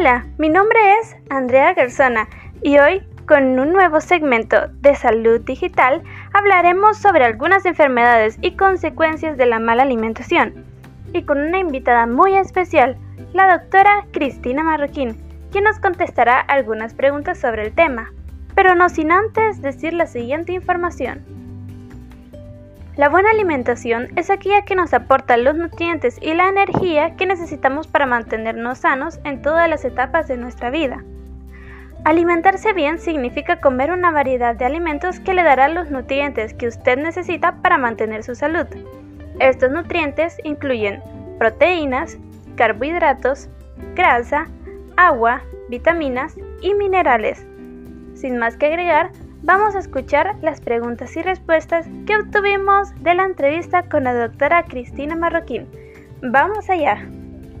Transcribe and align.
Hola, 0.00 0.24
mi 0.38 0.48
nombre 0.48 0.78
es 0.94 1.14
Andrea 1.28 1.74
Garzona 1.74 2.26
y 2.62 2.78
hoy 2.78 3.02
con 3.26 3.58
un 3.58 3.70
nuevo 3.74 4.00
segmento 4.00 4.68
de 4.80 4.94
salud 4.94 5.42
digital 5.42 6.02
hablaremos 6.32 6.96
sobre 6.96 7.26
algunas 7.26 7.66
enfermedades 7.66 8.38
y 8.40 8.56
consecuencias 8.56 9.36
de 9.36 9.44
la 9.44 9.58
mala 9.58 9.82
alimentación 9.82 10.64
y 11.12 11.24
con 11.24 11.38
una 11.38 11.58
invitada 11.58 12.06
muy 12.06 12.34
especial, 12.34 12.96
la 13.34 13.58
doctora 13.58 14.06
Cristina 14.10 14.64
Marroquín, 14.64 15.18
quien 15.52 15.64
nos 15.64 15.78
contestará 15.78 16.40
algunas 16.40 16.94
preguntas 16.94 17.38
sobre 17.38 17.66
el 17.66 17.74
tema, 17.74 18.10
pero 18.54 18.74
no 18.74 18.88
sin 18.88 19.12
antes 19.12 19.60
decir 19.60 19.92
la 19.92 20.06
siguiente 20.06 20.54
información. 20.54 21.39
La 23.00 23.08
buena 23.08 23.30
alimentación 23.30 24.08
es 24.16 24.28
aquella 24.28 24.66
que 24.66 24.74
nos 24.74 24.92
aporta 24.92 25.38
los 25.38 25.56
nutrientes 25.56 26.18
y 26.20 26.34
la 26.34 26.50
energía 26.50 27.16
que 27.16 27.24
necesitamos 27.24 27.86
para 27.86 28.04
mantenernos 28.04 28.80
sanos 28.80 29.20
en 29.24 29.40
todas 29.40 29.70
las 29.70 29.86
etapas 29.86 30.28
de 30.28 30.36
nuestra 30.36 30.68
vida. 30.68 31.02
Alimentarse 32.04 32.74
bien 32.74 32.98
significa 32.98 33.58
comer 33.62 33.90
una 33.90 34.10
variedad 34.10 34.54
de 34.54 34.66
alimentos 34.66 35.18
que 35.18 35.32
le 35.32 35.42
darán 35.42 35.72
los 35.72 35.90
nutrientes 35.90 36.52
que 36.52 36.68
usted 36.68 36.98
necesita 36.98 37.62
para 37.62 37.78
mantener 37.78 38.22
su 38.22 38.34
salud. 38.34 38.66
Estos 39.38 39.70
nutrientes 39.70 40.36
incluyen 40.44 41.02
proteínas, 41.38 42.18
carbohidratos, 42.56 43.48
grasa, 43.94 44.46
agua, 44.98 45.40
vitaminas 45.70 46.36
y 46.60 46.74
minerales. 46.74 47.46
Sin 48.12 48.36
más 48.36 48.58
que 48.58 48.66
agregar, 48.66 49.10
vamos 49.42 49.74
a 49.74 49.78
escuchar 49.78 50.36
las 50.42 50.60
preguntas 50.60 51.16
y 51.16 51.22
respuestas 51.22 51.86
que 52.06 52.16
obtuvimos 52.16 52.94
de 53.02 53.14
la 53.14 53.24
entrevista 53.24 53.88
con 53.88 54.04
la 54.04 54.14
doctora 54.14 54.64
Cristina 54.64 55.16
Marroquín. 55.16 55.66
Vamos 56.22 56.68
allá. 56.68 57.08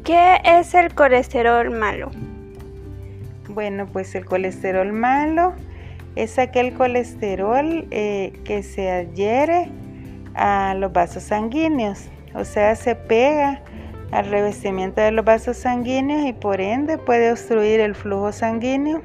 ¿Qué 0.04 0.38
es 0.44 0.74
el 0.74 0.94
colesterol 0.94 1.70
malo? 1.70 2.10
Bueno, 3.48 3.86
pues 3.86 4.14
el 4.14 4.24
colesterol 4.24 4.92
malo 4.92 5.54
es 6.16 6.38
aquel 6.38 6.74
colesterol 6.74 7.86
eh, 7.90 8.32
que 8.44 8.62
se 8.62 8.90
adhiere 8.90 9.70
a 10.34 10.74
los 10.74 10.92
vasos 10.92 11.24
sanguíneos, 11.24 12.08
o 12.34 12.44
sea, 12.44 12.76
se 12.76 12.94
pega 12.94 13.62
al 14.12 14.26
revestimiento 14.26 15.00
de 15.00 15.12
los 15.12 15.24
vasos 15.24 15.56
sanguíneos 15.56 16.26
y 16.26 16.32
por 16.32 16.60
ende 16.60 16.98
puede 16.98 17.30
obstruir 17.30 17.80
el 17.80 17.94
flujo 17.94 18.32
sanguíneo 18.32 19.02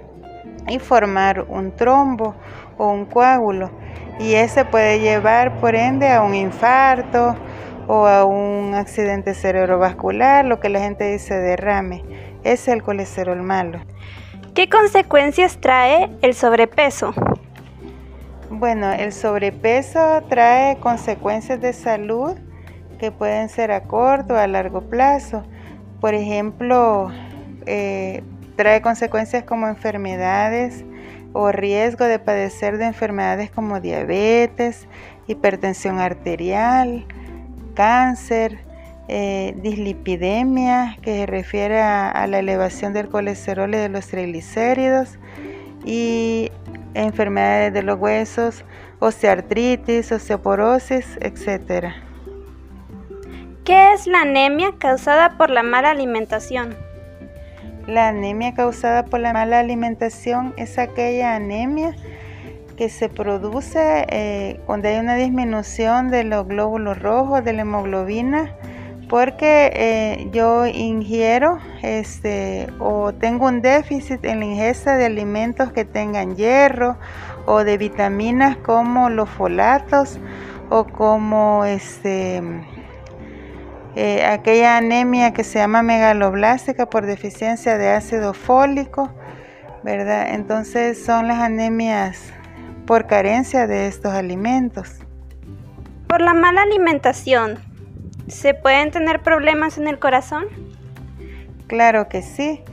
y 0.67 0.79
formar 0.79 1.45
un 1.47 1.75
trombo 1.75 2.35
o 2.77 2.89
un 2.89 3.05
coágulo 3.05 3.69
y 4.19 4.35
ese 4.35 4.65
puede 4.65 4.99
llevar 4.99 5.59
por 5.59 5.75
ende 5.75 6.09
a 6.11 6.21
un 6.21 6.35
infarto 6.35 7.35
o 7.87 8.07
a 8.07 8.25
un 8.25 8.73
accidente 8.73 9.33
cerebrovascular, 9.33 10.45
lo 10.45 10.59
que 10.59 10.69
la 10.69 10.79
gente 10.79 11.11
dice 11.11 11.35
derrame. 11.35 12.03
es 12.43 12.67
el 12.67 12.83
colesterol 12.83 13.41
malo. 13.41 13.79
¿Qué 14.53 14.69
consecuencias 14.69 15.57
trae 15.59 16.09
el 16.21 16.33
sobrepeso? 16.33 17.13
Bueno, 18.49 18.91
el 18.93 19.11
sobrepeso 19.11 20.23
trae 20.29 20.77
consecuencias 20.77 21.59
de 21.59 21.73
salud 21.73 22.37
que 22.99 23.11
pueden 23.11 23.49
ser 23.49 23.71
a 23.71 23.81
corto 23.81 24.35
o 24.35 24.37
a 24.37 24.47
largo 24.47 24.81
plazo. 24.81 25.43
Por 25.99 26.13
ejemplo, 26.13 27.11
eh, 27.65 28.23
trae 28.55 28.81
consecuencias 28.81 29.43
como 29.43 29.67
enfermedades 29.67 30.83
o 31.33 31.51
riesgo 31.51 32.05
de 32.05 32.19
padecer 32.19 32.77
de 32.77 32.85
enfermedades 32.85 33.51
como 33.51 33.81
diabetes, 33.81 34.87
hipertensión 35.27 35.99
arterial, 35.99 37.05
cáncer, 37.73 38.59
eh, 39.07 39.53
dislipidemia, 39.57 40.97
que 41.01 41.19
se 41.19 41.25
refiere 41.25 41.81
a, 41.81 42.25
la 42.27 42.39
elevación 42.39 42.93
del 42.93 43.09
colesterol 43.09 43.73
y 43.73 43.77
de 43.77 43.89
los 43.89 44.07
triglicéridos, 44.07 45.19
y 45.83 46.51
enfermedades 46.93 47.73
de 47.73 47.83
los 47.83 47.99
huesos, 47.99 48.63
osteoartritis, 48.99 50.11
osteoporosis, 50.11 51.17
etc. 51.21 51.93
¿Qué 53.63 53.93
es 53.93 54.07
la 54.07 54.21
anemia 54.21 54.71
causada 54.79 55.37
por 55.37 55.49
la 55.49 55.63
mala 55.63 55.91
alimentación? 55.91 56.75
La 57.87 58.07
anemia 58.07 58.53
causada 58.55 59.05
por 59.05 59.19
la 59.19 59.31
mala 59.31 59.59
alimentación 59.59 60.53
es 60.57 60.79
aquella 60.79 61.35
anemia 61.35 61.95
que 62.77 62.89
se 62.89 63.09
produce 63.09 64.05
eh, 64.09 64.59
cuando 64.65 64.87
hay 64.87 64.97
una 64.97 65.15
disminución 65.15 66.09
de 66.09 66.23
los 66.23 66.47
glóbulos 66.47 66.99
rojos, 66.99 67.43
de 67.43 67.53
la 67.53 67.61
hemoglobina, 67.61 68.53
porque 69.07 69.71
eh, 69.73 70.29
yo 70.31 70.65
ingiero 70.65 71.59
este, 71.83 72.67
o 72.79 73.13
tengo 73.13 73.45
un 73.45 73.61
déficit 73.61 74.25
en 74.25 74.39
la 74.39 74.45
ingesta 74.45 74.97
de 74.97 75.05
alimentos 75.05 75.71
que 75.71 75.85
tengan 75.85 76.35
hierro 76.35 76.97
o 77.45 77.63
de 77.63 77.77
vitaminas 77.77 78.57
como 78.57 79.09
los 79.09 79.29
folatos 79.29 80.19
o 80.71 80.85
como 80.85 81.65
este, 81.65 82.41
eh, 83.95 84.25
aquella 84.25 84.77
anemia 84.77 85.31
que 85.31 85.43
se 85.43 85.59
llama 85.59 85.81
megaloblástica 85.81 86.89
por 86.89 87.05
deficiencia 87.05 87.77
de 87.77 87.89
ácido 87.91 88.33
fólico, 88.33 89.09
¿verdad? 89.83 90.33
Entonces 90.33 91.03
son 91.03 91.27
las 91.27 91.39
anemias 91.39 92.33
por 92.85 93.07
carencia 93.07 93.67
de 93.67 93.87
estos 93.87 94.13
alimentos. 94.13 94.99
Por 96.07 96.21
la 96.21 96.33
mala 96.33 96.63
alimentación, 96.63 97.59
¿se 98.27 98.53
pueden 98.53 98.91
tener 98.91 99.21
problemas 99.21 99.77
en 99.77 99.87
el 99.87 99.97
corazón? 99.97 100.45
Claro 101.67 102.09
que 102.09 102.21
sí, 102.21 102.63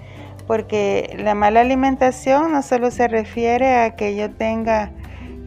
porque 0.47 1.17
la 1.19 1.35
mala 1.35 1.61
alimentación 1.61 2.53
no 2.53 2.63
solo 2.63 2.91
se 2.91 3.09
refiere 3.09 3.77
a 3.77 3.95
que 3.95 4.17
yo 4.17 4.31
tenga 4.31 4.91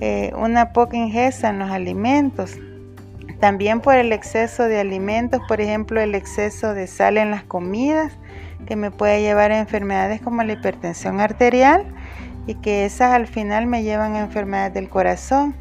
eh, 0.02 0.31
una 0.35 0.74
poca 0.74 0.97
ingesta 0.97 1.50
en 1.50 1.59
los 1.59 1.69
alimentos, 1.69 2.58
también 3.40 3.81
por 3.81 3.96
el 3.96 4.12
exceso 4.12 4.63
de 4.63 4.79
alimentos, 4.79 5.41
por 5.47 5.62
ejemplo, 5.62 6.00
el 6.01 6.16
exceso 6.16 6.73
de 6.73 6.88
sal 6.88 7.18
en 7.18 7.31
las 7.31 7.44
comidas, 7.44 8.13
que 8.66 8.75
me 8.75 8.91
puede 8.91 9.22
llevar 9.22 9.51
a 9.51 9.59
enfermedades 9.59 10.22
como 10.22 10.44
la 10.44 10.53
hipertensión 10.53 11.19
arterial 11.19 11.85
y 12.47 12.56
que 12.56 12.85
esas 12.85 13.12
al 13.12 13.28
final 13.28 13.68
me 13.68 13.84
llevan 13.84 14.16
a 14.16 14.22
enfermedades 14.22 14.73
del 14.73 14.90
corazón. 14.90 15.56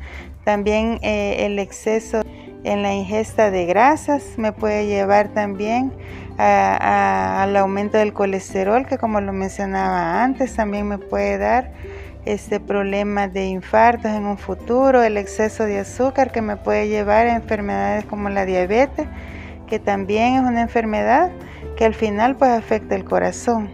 También 0.44 0.98
eh, 1.02 1.46
el 1.46 1.58
exceso 1.58 2.22
en 2.64 2.82
la 2.82 2.94
ingesta 2.94 3.50
de 3.50 3.66
grasas 3.66 4.22
me 4.36 4.52
puede 4.52 4.86
llevar 4.86 5.28
también 5.28 5.92
al 6.36 7.56
aumento 7.56 7.98
del 7.98 8.12
colesterol, 8.12 8.86
que 8.86 8.98
como 8.98 9.20
lo 9.20 9.32
mencionaba 9.32 10.22
antes, 10.24 10.56
también 10.56 10.88
me 10.88 10.98
puede 10.98 11.38
dar 11.38 11.72
este 12.24 12.60
problema 12.60 13.28
de 13.28 13.46
infartos 13.46 14.10
en 14.10 14.26
un 14.26 14.38
futuro, 14.38 15.02
el 15.02 15.16
exceso 15.16 15.64
de 15.64 15.80
azúcar 15.80 16.32
que 16.32 16.42
me 16.42 16.56
puede 16.56 16.88
llevar 16.88 17.26
a 17.26 17.36
enfermedades 17.36 18.04
como 18.04 18.28
la 18.30 18.46
diabetes, 18.46 19.06
que 19.66 19.78
también 19.78 20.34
es 20.34 20.42
una 20.42 20.62
enfermedad 20.62 21.30
que 21.76 21.84
al 21.84 21.94
final 21.94 22.36
pues 22.36 22.50
afecta 22.50 22.94
el 22.94 23.04
corazón. 23.04 23.70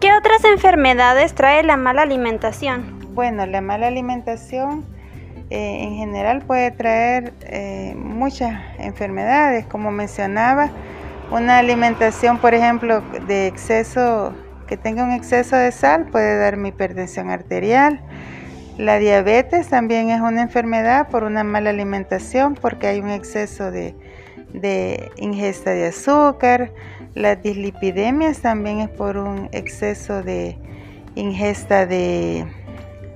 ¿Qué 0.00 0.12
otras 0.12 0.44
enfermedades 0.44 1.34
trae 1.34 1.62
la 1.62 1.76
mala 1.76 2.02
alimentación? 2.02 2.98
Bueno, 3.14 3.46
la 3.46 3.60
mala 3.60 3.88
alimentación 3.88 4.84
eh, 5.50 5.82
en 5.82 5.96
general 5.96 6.42
puede 6.42 6.70
traer 6.70 7.32
eh, 7.40 7.94
muchas 7.96 8.60
enfermedades, 8.78 9.66
como 9.66 9.90
mencionaba, 9.90 10.70
una 11.30 11.58
alimentación, 11.58 12.38
por 12.38 12.54
ejemplo, 12.54 13.02
de 13.26 13.46
exceso 13.46 14.34
que 14.68 14.76
tenga 14.76 15.02
un 15.02 15.12
exceso 15.12 15.56
de 15.56 15.72
sal 15.72 16.06
puede 16.06 16.38
darme 16.38 16.68
hipertensión 16.68 17.30
arterial. 17.30 18.00
La 18.76 18.98
diabetes 18.98 19.68
también 19.68 20.10
es 20.10 20.20
una 20.20 20.42
enfermedad 20.42 21.08
por 21.08 21.24
una 21.24 21.42
mala 21.42 21.70
alimentación 21.70 22.54
porque 22.54 22.86
hay 22.86 23.00
un 23.00 23.10
exceso 23.10 23.72
de, 23.72 23.96
ingesta 25.16 25.70
de 25.70 25.86
azúcar. 25.86 26.70
Las 27.14 27.42
dislipidemias 27.42 28.38
también 28.38 28.80
es 28.80 28.88
por 28.88 29.16
un 29.16 29.48
exceso 29.50 30.22
de 30.22 30.56
ingesta 31.16 31.86
de, 31.86 32.46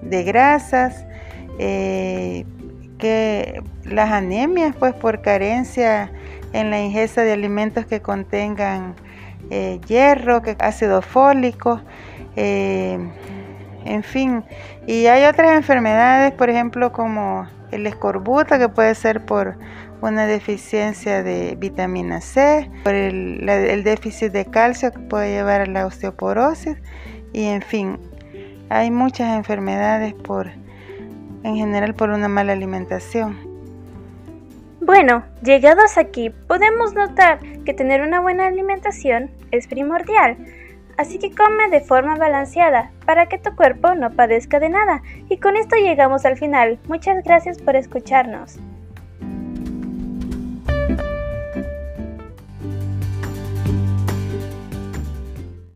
grasas. 0.03 1.05
Eh, 1.59 2.45
que 2.99 3.61
las 3.85 4.13
anemias 4.13 4.77
pues 4.77 4.95
por 4.95 5.23
carencia 5.23 6.13
en 6.53 6.71
la 6.71 6.81
ingesta 6.81 7.25
de 7.25 7.33
alimentos 7.33 7.85
que 7.85 8.01
contengan 8.01 8.95
eh, 9.51 9.81
hierro, 9.87 10.43
que 10.43 10.57
ácido 10.59 11.03
fólico, 11.03 11.81
eh, 12.37 12.99
en 13.85 14.03
fin. 14.03 14.45
Y 14.87 15.07
hay 15.07 15.25
otras 15.25 15.57
enfermedades, 15.57 16.33
por 16.33 16.51
ejemplo, 16.51 16.93
como 16.93 17.47
el 17.71 17.87
escorbuto, 17.87 18.59
que 18.59 18.69
puede 18.69 18.95
ser 18.95 19.25
por 19.25 19.57
una 20.01 20.27
deficiencia 20.27 21.23
de 21.23 21.57
vitamina 21.57 22.21
C, 22.21 22.71
por 22.83 22.95
el, 22.95 23.49
el 23.49 23.85
déficit 23.85 24.33
de 24.33 24.45
calcio 24.47 24.91
que 24.91 24.99
puede 24.99 25.31
llevar 25.33 25.61
a 25.61 25.67
la 25.67 25.87
osteoporosis, 25.87 26.77
y 27.33 27.45
en 27.45 27.63
fin, 27.63 27.99
hay 28.69 28.91
muchas 28.91 29.37
enfermedades 29.37 30.15
por, 30.15 30.51
en 31.45 31.57
general, 31.57 31.95
por 31.95 32.11
una 32.11 32.29
mala 32.29 32.53
alimentación. 32.53 33.52
Bueno, 34.95 35.25
llegados 35.43 35.97
aquí, 35.97 36.29
podemos 36.29 36.93
notar 36.93 37.39
que 37.65 37.73
tener 37.73 38.03
una 38.03 38.21
buena 38.21 38.47
alimentación 38.47 39.31
es 39.51 39.67
primordial. 39.67 40.37
así 40.99 41.19
que 41.19 41.31
come 41.35 41.71
de 41.71 41.81
forma 41.81 42.17
balanceada 42.17 42.91
para 43.07 43.25
que 43.25 43.39
tu 43.39 43.57
cuerpo 43.57 43.95
no 43.95 44.11
padezca 44.11 44.61
de 44.61 44.69
nada. 44.69 45.01
Y 45.31 45.39
con 45.39 45.57
esto 45.57 45.77
llegamos 45.77 46.27
al 46.27 46.37
final. 46.37 46.79
Muchas 46.89 47.25
gracias 47.25 47.57
por 47.57 47.75
escucharnos. 47.75 48.59